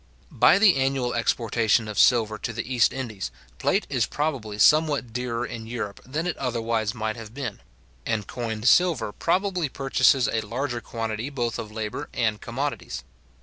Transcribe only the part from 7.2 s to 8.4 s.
been; and